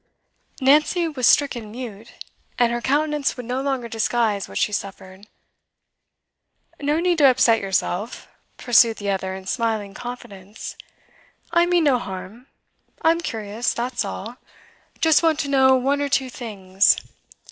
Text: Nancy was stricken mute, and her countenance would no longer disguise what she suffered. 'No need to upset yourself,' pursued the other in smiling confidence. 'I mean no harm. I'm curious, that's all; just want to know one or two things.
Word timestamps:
Nancy 0.59 1.07
was 1.07 1.27
stricken 1.27 1.69
mute, 1.71 2.11
and 2.57 2.71
her 2.71 2.81
countenance 2.81 3.37
would 3.37 3.45
no 3.45 3.61
longer 3.61 3.87
disguise 3.87 4.49
what 4.49 4.57
she 4.57 4.71
suffered. 4.71 5.27
'No 6.81 6.99
need 6.99 7.19
to 7.19 7.29
upset 7.29 7.59
yourself,' 7.61 8.27
pursued 8.57 8.97
the 8.97 9.11
other 9.11 9.35
in 9.35 9.45
smiling 9.45 9.93
confidence. 9.93 10.75
'I 11.51 11.65
mean 11.67 11.83
no 11.83 11.99
harm. 11.99 12.47
I'm 13.03 13.21
curious, 13.21 13.75
that's 13.75 14.03
all; 14.03 14.37
just 15.01 15.21
want 15.21 15.37
to 15.41 15.49
know 15.49 15.75
one 15.75 16.01
or 16.01 16.09
two 16.09 16.31
things. 16.31 16.97